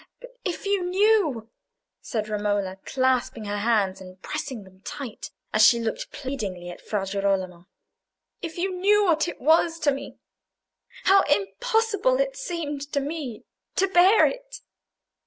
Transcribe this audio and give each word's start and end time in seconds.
"But 0.19 0.31
if 0.43 0.65
you 0.65 0.83
knew," 0.83 1.51
said 2.01 2.27
Romola, 2.27 2.77
clasping 2.87 3.45
her 3.45 3.59
hands 3.59 4.01
and 4.01 4.19
pressing 4.19 4.63
them 4.63 4.81
tight, 4.81 5.29
as 5.53 5.63
she 5.63 5.79
looked 5.79 6.11
pleadingly 6.11 6.71
at 6.71 6.81
Fra 6.81 7.05
Girolamo; 7.05 7.67
"if 8.41 8.57
you 8.57 8.73
knew 8.73 9.03
what 9.03 9.27
it 9.27 9.39
was 9.39 9.77
to 9.81 9.91
me—how 9.91 11.21
impossible 11.29 12.19
it 12.19 12.35
seemed 12.35 12.91
to 12.93 12.99
me 12.99 13.43
to 13.75 13.87
bear 13.87 14.25
it." 14.25 14.61